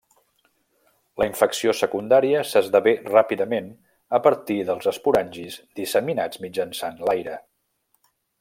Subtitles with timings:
[1.21, 3.69] La infecció secundària s'esdevé ràpidament
[4.19, 7.39] a partir dels esporangis disseminats mitjançant l'aire.